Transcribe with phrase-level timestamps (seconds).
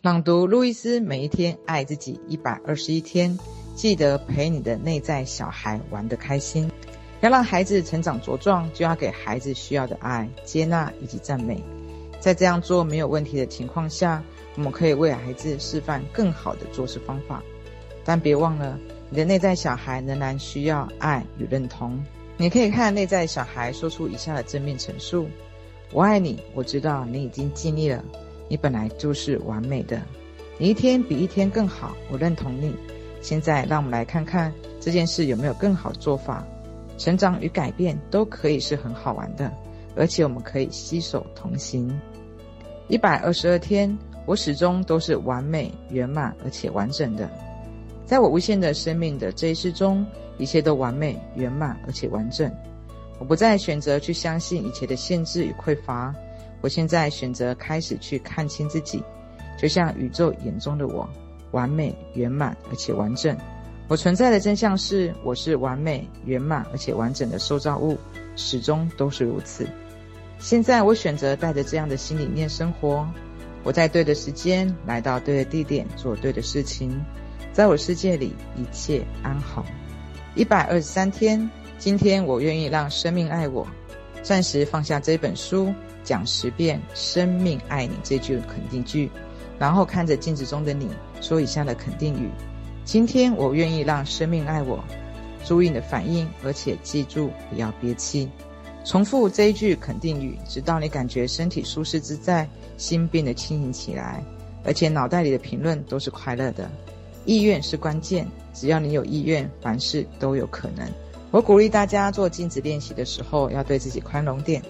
[0.00, 3.36] 朗读路易斯，每一天爱自己一百二十一天，
[3.74, 6.70] 记得陪你的内在小孩玩得开心。
[7.20, 11.60] 要让孩子成长茁壮，就要给孩子需要的爱、接纳以及赞美。
[12.20, 14.22] 在这样做没有问题的情况下，
[14.54, 17.42] 我们可以为孩子示范更好的做事方法。
[18.04, 18.78] 但别忘了，
[19.10, 22.00] 你的内在小孩仍然需要爱与认同。
[22.36, 25.28] 你可以看内在小孩说出以下的正面陈述
[25.92, 28.04] ：“我爱你，我知道你已经尽力了。”
[28.48, 30.00] 你本来就是完美的，
[30.58, 32.74] 你一天比一天更好，我认同你。
[33.20, 36.44] 现在让我们来看看这件事有没有更好做法。
[36.96, 39.52] 成长与改变都可以是很好玩的，
[39.94, 41.88] 而且我们可以携手同行。
[42.88, 47.30] 一百二十二天，我始终都是完美、圆满而且完整的。
[48.04, 50.04] 在我无限的生命的这一世中，
[50.38, 52.50] 一切都完美、圆满而且完整。
[53.20, 56.14] 我不再选择去相信一切的限制与匮乏。
[56.60, 59.02] 我现在选择开始去看清自己，
[59.58, 61.08] 就像宇宙眼中的我，
[61.52, 63.36] 完美、圆满而且完整。
[63.88, 67.96] 我存在的真相是，我是完美、圆满而且完整的受造物，
[68.36, 69.66] 始终都是如此。
[70.38, 73.08] 现在我选择带着这样的新理念生活。
[73.64, 77.04] 我在对的时间来到对的地点，做对的事情。
[77.52, 79.64] 在我世界里，一切安好。
[80.34, 83.66] 一百二十三天，今天我愿意让生命爱我。
[84.22, 85.72] 暂时放下这本书。
[86.04, 89.10] 讲十遍“生命爱你”这句肯定句，
[89.58, 90.88] 然后看着镜子中的你
[91.20, 92.30] 说以下的肯定语：
[92.82, 94.82] 今天我愿意让生命爱我。
[95.44, 98.30] 注意你的反应，而且记住不要憋气。
[98.86, 104.24] 重复这一句肯定语，直到你感觉身体舒适自在，心变得轻盈起来，
[104.64, 106.70] 而且脑袋里的评论都是快乐的。
[107.26, 110.88] 意愿是关键，只要你有意愿，凡事都有可能。
[111.30, 114.62] 我鼓励大家做镜子练习的时候，要对自己宽容点。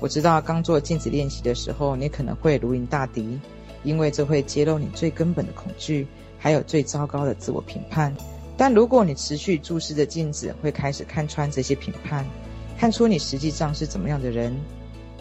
[0.00, 3.38] 我知道刚做镜子练习的时候，你可能会如临大敌，
[3.82, 6.06] 因为这会揭露你最根本的恐惧，
[6.38, 8.16] 还有最糟糕的自我评判。
[8.56, 12.24] 但如果你持续注视着镜子，会开始看穿这些评判，
[12.78, 14.56] 看出你实际上是怎么样的人。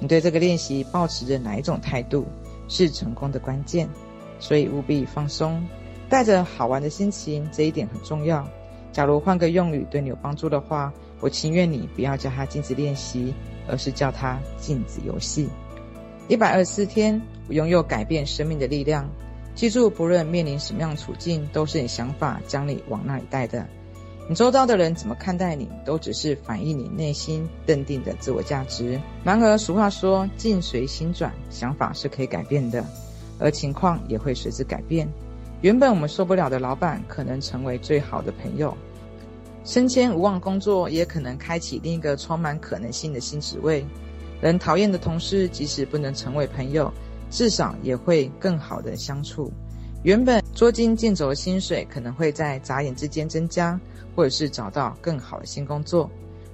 [0.00, 2.26] 你对这个练习抱持着哪一种态度，
[2.68, 3.88] 是成功的关键。
[4.38, 5.66] 所以务必放松，
[6.10, 8.46] 带着好玩的心情，这一点很重要。
[8.94, 10.90] 假如换个用语对你有帮助的话，
[11.20, 13.34] 我情愿你不要叫它镜子练习。
[13.66, 15.48] 而是叫它镜子游戏。
[16.28, 17.18] 一百二十四天，
[17.48, 19.08] 我拥有改变生命的力量。
[19.54, 23.66] 记住，不论面临什么样的处境，都是你想法将你往那里带的。
[24.28, 29.00] 你周遭的人怎么看待你，都只是反映你内心认定的自我价值。
[29.24, 32.84] 然而，俗话说“境随心转”，想法是可以改变的，
[33.38, 35.08] 而情况也会随之改变。
[35.64, 38.76] 原本我们受不了的老板，可能成为最好的朋友。
[39.64, 43.82] 升迁无望工作，也可能开启另一个充满可能性的新职位。
[44.42, 46.92] 人讨厌的同事，即使不能成为朋友，
[47.30, 49.50] 至少也会更好的相处。
[50.02, 53.80] 原本捉襟见肘的薪水，可能会在眨眼之间增加，
[54.14, 56.10] 或者是找到更好的新工作。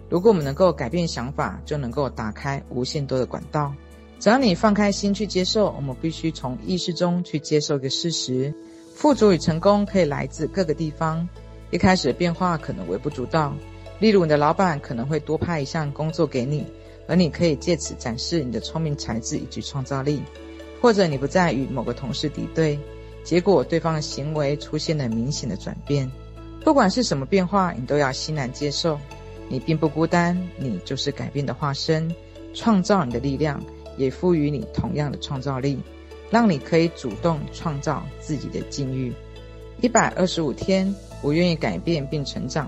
[0.09, 3.75] 如果我们能够改变想法，就能够打开无限多的管道。
[4.21, 8.55] 只要你放开心去接受，我们必须从意识中去接受一个事实：
[9.01, 11.27] 富足与成功可以来自各个地方。
[11.71, 13.57] 一开始的变化可能微不足道，
[13.99, 16.67] 例如你的老板可能会多派一项工作给你，
[17.09, 20.21] 而你可以借此展示你的聪明才智以及创造力；
[20.83, 22.79] 或者你不再与某个同事敌对，
[23.25, 26.13] 结果对方的行为出现了明显的转变。
[26.63, 29.01] 不管是什么变化，你都要欣然接受。
[29.49, 32.15] 你并不孤单，你就是改变的化身。
[32.53, 33.63] 创造你的力量，
[33.97, 35.79] 也赋予你同样的创造力，
[36.31, 39.13] 让你可以主动创造自己的境遇。
[39.81, 40.95] 一百二十五天。
[41.23, 42.67] 我愿意改变并成长。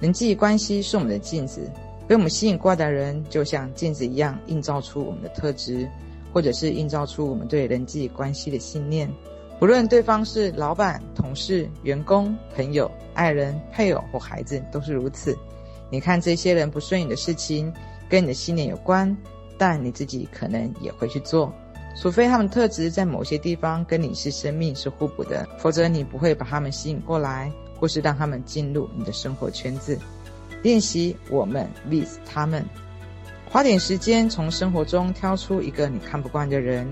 [0.00, 1.70] 人际关系是我们的镜子，
[2.08, 5.86] 被我们吸引过来的人，就像镜子一样，映照出我们的特质，
[6.32, 9.06] 或者是映照出我们对人际关系的信念。
[9.60, 15.36] 不论对方是老板、同事、员工、朋友、爱人、配偶或孩子，都是如此。
[15.90, 17.70] 你看这些人不顺眼的事情，
[18.08, 19.14] 跟你的信念有关，
[19.58, 21.52] 但你自己可能也会去做。
[21.94, 27.52] 除非他们特质在某些地方跟你是生命是互补的，否则你不会把他们吸引过来。
[27.76, 29.98] 或是让他们进入你的生活圈子，
[30.62, 32.64] 练习我们 with 他们，
[33.50, 36.86] 花点时间从生活中挑出一个你看不惯的人，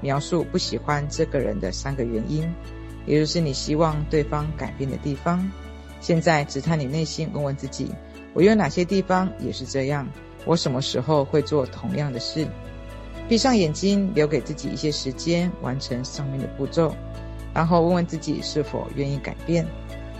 [0.00, 2.50] 描述不喜欢这个人的三个原因，
[3.04, 5.46] 也就是你希望对方改变的地方。
[6.00, 7.90] 现在只探你内心，问问自己：
[8.32, 10.08] 我有哪些地方也是这样？
[10.46, 12.46] 我什么时候会做同样的事？
[13.28, 16.94] 闭上眼睛，留给自己一些时间完成上面的步骤，
[17.52, 19.66] 然后问问自己是否愿意改变。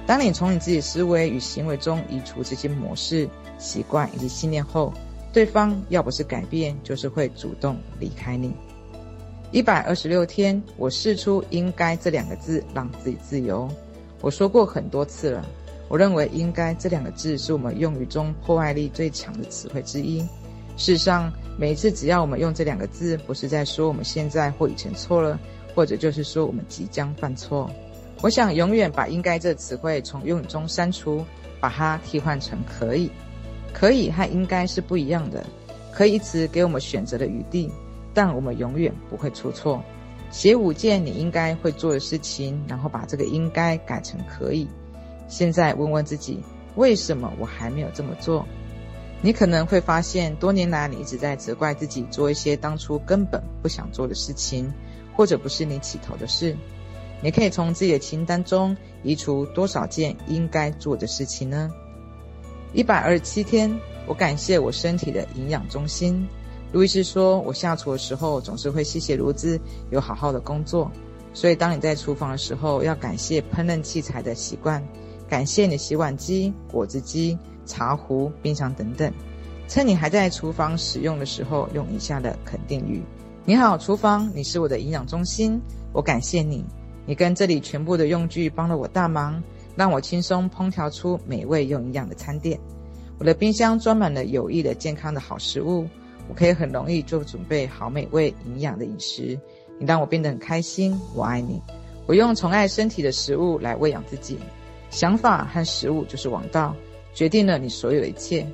[0.06, 3.28] 当你从你自己思维与行为中移除这些模式、
[3.58, 4.92] 习惯以及信念后，
[5.32, 8.52] 对方要不是改变，就是会主动离开你。
[9.52, 13.66] 一百二十六天，我试出“应该”这两个字，让自己自由。
[14.20, 15.46] 我说过很多次了，
[15.88, 20.20] 我认为“应该”这两个字是我们用语中破坏力最强的词汇之一。
[20.76, 25.36] 事实上，每一次只要我们用这两个字，不是在说我们现在或以前错了，
[25.74, 27.68] 或者就是说我们即将犯错。
[28.22, 31.24] 我想永远把“应该”这词汇从用语中删除，
[31.58, 33.10] 把它替换成“可以”。
[33.74, 35.44] 可以和应该是不一样的。
[35.92, 37.68] 可以一词给我们选择的余地，
[38.14, 39.82] 但我们永远不会出错。
[40.30, 44.68] 写五件你应该会做的事情，然后把这个应该改成可以。
[45.26, 46.40] 现在问问自己，
[46.76, 48.46] 为什么我还没有这么做？
[49.20, 54.72] 你可能会发现，多年来你一直在责怪自己做一些当初根本不想做的事情，
[55.16, 56.56] 或者不是你起头的事。
[57.20, 61.68] 你可以从自己的清单中移除多少件应该做的事情呢？
[62.72, 63.76] 一百二十七天，
[64.06, 66.24] 我感谢我身体的营养中心。
[66.70, 69.58] 路易斯说，我下厨的时候总是会谢谢炉子
[69.90, 70.88] 有好好的工作。
[71.34, 74.86] 所以，当你在厨房的时候，要感谢烹饪器材的习惯，
[75.28, 77.36] 感谢你的洗碗机、果汁机。
[77.68, 79.12] 茶壶、冰箱等等，
[79.68, 83.00] 趁你还在厨房使用的时候，用以下的肯定语：
[83.44, 85.60] 你好，厨房，你是我的营养中心，
[85.92, 86.64] 我感谢你，
[87.06, 89.40] 你跟这里全部的用具帮了我大忙，
[89.76, 92.58] 让我轻松烹调出美味又营养的餐点。
[93.18, 95.86] 我的冰箱装满了有益的、健康的好食物，
[96.28, 99.38] 我可以很容易就准备好美味、营养的饮食。
[99.78, 101.62] 你让我变得很开心，我爱你。
[102.06, 104.38] 我用宠爱身体的食物来喂养自己，
[104.88, 106.74] 想法和食物就是王道。
[107.18, 108.46] 决定了你所有的一切。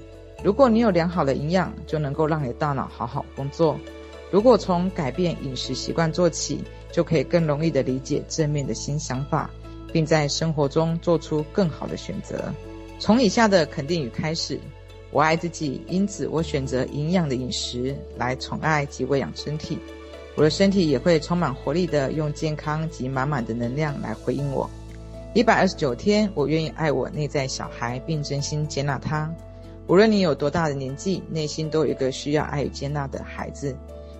[0.42, 3.78] 如果你有良好的营养，就能够让你的大脑好好工作。
[4.30, 9.50] 如果从改变饮食习惯做起，就可以更容易地理解正面的新想法，
[9.92, 12.42] 并在生活中做出更好的选择。
[12.98, 14.58] 从以下的肯定语开始：
[15.10, 19.78] 我爱自己，因此我选择营养的饮食来宠爱及喂养身体。
[20.36, 24.70] 我的身体也会充满活力地用健康及满满的能量来回应我。
[25.34, 29.28] 一百二十九天，我愿意爱我内在小孩，并真心接纳他。
[29.88, 33.76] 无论你有多大的年纪，内心都有一个需要爱与接纳的孩子。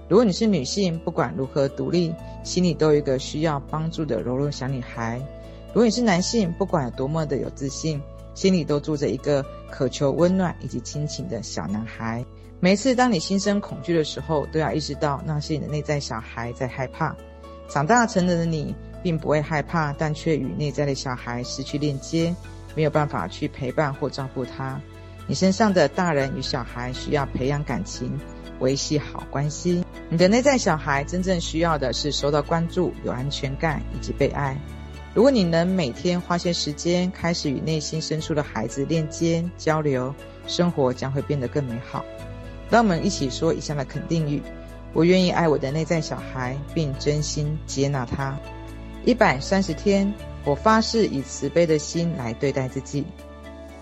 [0.09, 2.13] 如果你是女性，不管如何独立，
[2.43, 5.21] 心里都有一个需要帮助的柔弱小女孩。
[5.69, 8.03] 如果你是男性，不管有多么的有自信，
[8.35, 12.25] 心里都住着一个渴求温暖以及亲情的小男孩。
[12.59, 17.15] 每次当你心生恐惧的时候，都要意识到那是你的内在小孩在害怕。
[17.69, 22.35] 长大成人的你，并不会害怕，但却与内在的小孩失去链接，
[22.75, 24.81] 没有办法去陪伴或照顾他。
[25.27, 28.19] 你身上的大人与小孩需要培养感情，
[28.61, 29.85] 维系好关系。
[30.09, 34.57] 你的内在小孩真正需要的是受到关注、有安全感以及被爱。
[35.15, 40.15] 如果你能每天花些时间，开始与内心深处的孩子链接交流，
[40.47, 42.05] 生活将会变得更美好。
[42.71, 44.43] 让我们一起说以下的肯定语：
[44.93, 48.37] 我愿意爱我的内在小孩，并真心接纳他。
[49.07, 50.11] 一百三十天，
[50.47, 53.05] 我发誓以慈悲的心来对待自己。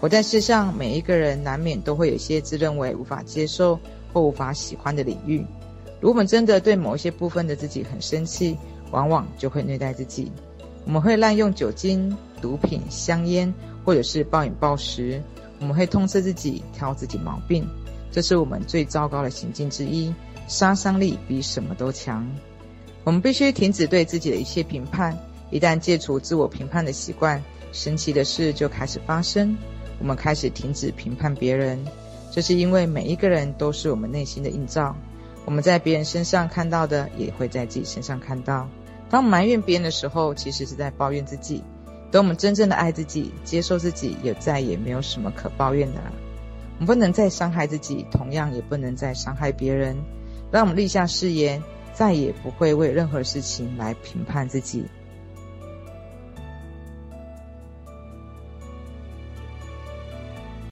[0.01, 3.79] 活在世上，每一个人难免都会有一些自认为无法接受
[4.13, 5.47] 或无法喜欢的领域。
[6.01, 8.59] 如果我们真的对某一些部分的自己很生气，
[8.91, 10.33] 往往就会虐待自己。
[10.85, 13.55] 我们会滥用酒精、毒品、香烟，
[13.85, 15.23] 或者是暴饮暴食。
[15.61, 17.65] 我们会痛斥自己，挑自己毛病，
[18.11, 20.13] 这是我们最糟糕的行径之一，
[20.49, 22.29] 杀伤力比什么都强。
[23.05, 25.19] 我们必须停止对自己的一切评判。
[25.51, 27.43] 一旦戒除自我评判的习惯，
[27.73, 29.57] 神奇的事就开始发生。
[29.99, 31.85] 我们开始停止评判别人，
[32.31, 34.97] 这是因为每一个人都是我们内心的映照。
[35.45, 38.69] 我们在别人身上看到的，也会在自己身上看到。
[39.11, 41.63] 当我们埋怨别人的时候，其实是在抱怨自己。
[42.11, 46.13] 等我们真正的爱自己、接受自己，也再也没有什么可抱怨的了。
[46.79, 49.97] 我们不能再伤害自己，同样也不能再伤害别人。
[50.51, 51.63] 让我们立下誓言。
[51.93, 54.85] 再也不会为任何事情来评判自己。